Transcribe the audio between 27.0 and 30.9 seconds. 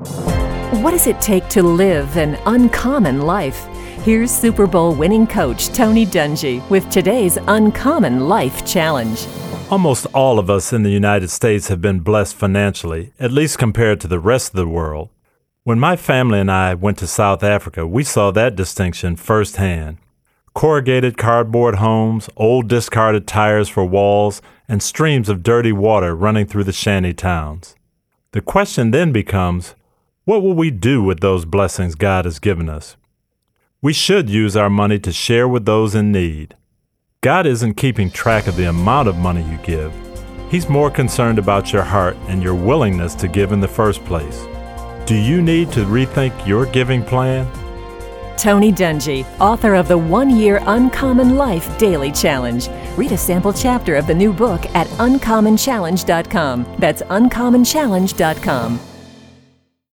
towns. The question then becomes what will we